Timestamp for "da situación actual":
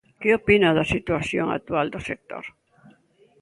0.77-1.87